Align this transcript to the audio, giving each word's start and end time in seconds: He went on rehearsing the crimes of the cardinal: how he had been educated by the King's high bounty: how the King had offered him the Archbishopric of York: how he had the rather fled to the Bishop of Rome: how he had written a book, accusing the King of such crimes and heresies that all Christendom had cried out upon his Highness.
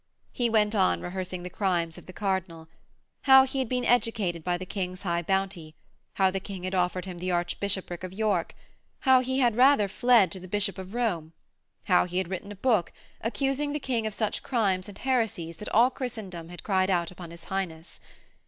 He 0.31 0.49
went 0.49 0.73
on 0.73 1.01
rehearsing 1.01 1.43
the 1.43 1.49
crimes 1.51 1.95
of 1.95 2.07
the 2.07 2.11
cardinal: 2.11 2.67
how 3.25 3.43
he 3.43 3.59
had 3.59 3.69
been 3.69 3.85
educated 3.85 4.43
by 4.43 4.57
the 4.57 4.65
King's 4.65 5.03
high 5.03 5.21
bounty: 5.21 5.75
how 6.13 6.31
the 6.31 6.39
King 6.39 6.63
had 6.63 6.73
offered 6.73 7.05
him 7.05 7.19
the 7.19 7.29
Archbishopric 7.29 8.03
of 8.03 8.11
York: 8.11 8.55
how 9.01 9.19
he 9.19 9.41
had 9.41 9.53
the 9.53 9.57
rather 9.57 9.87
fled 9.87 10.31
to 10.31 10.39
the 10.39 10.47
Bishop 10.47 10.79
of 10.79 10.95
Rome: 10.95 11.33
how 11.85 12.05
he 12.05 12.17
had 12.17 12.29
written 12.29 12.51
a 12.51 12.55
book, 12.55 12.91
accusing 13.21 13.73
the 13.73 13.79
King 13.79 14.07
of 14.07 14.15
such 14.15 14.41
crimes 14.41 14.89
and 14.89 14.97
heresies 14.97 15.57
that 15.57 15.69
all 15.69 15.91
Christendom 15.91 16.49
had 16.49 16.63
cried 16.63 16.89
out 16.89 17.11
upon 17.11 17.29
his 17.29 17.43
Highness. 17.43 17.99